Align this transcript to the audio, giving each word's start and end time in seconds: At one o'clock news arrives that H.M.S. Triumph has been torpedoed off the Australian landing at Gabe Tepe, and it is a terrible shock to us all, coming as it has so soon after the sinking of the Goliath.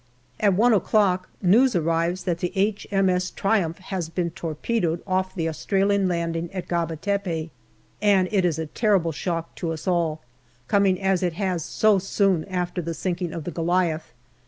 At 0.39 0.55
one 0.55 0.73
o'clock 0.73 1.29
news 1.43 1.75
arrives 1.75 2.23
that 2.23 2.43
H.M.S. 2.43 3.29
Triumph 3.29 3.77
has 3.77 4.09
been 4.09 4.31
torpedoed 4.31 5.03
off 5.05 5.35
the 5.35 5.47
Australian 5.47 6.07
landing 6.07 6.49
at 6.53 6.67
Gabe 6.67 6.99
Tepe, 6.99 7.51
and 8.01 8.27
it 8.31 8.43
is 8.43 8.57
a 8.57 8.65
terrible 8.65 9.11
shock 9.11 9.53
to 9.57 9.71
us 9.71 9.87
all, 9.87 10.21
coming 10.67 10.99
as 10.99 11.21
it 11.21 11.33
has 11.33 11.63
so 11.63 11.99
soon 11.99 12.45
after 12.45 12.81
the 12.81 12.95
sinking 12.95 13.31
of 13.31 13.43
the 13.43 13.51
Goliath. 13.51 14.11